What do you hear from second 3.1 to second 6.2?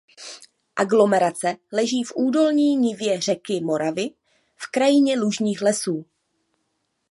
řeky Moravy v krajině lužních lesů.